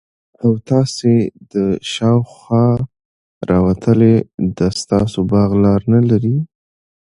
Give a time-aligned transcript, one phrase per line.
[0.43, 1.17] او تاسي
[1.49, 2.67] ته دشاخوا
[3.49, 4.15] راوتلي
[4.57, 6.35] ده ستاسو باغ لار نلري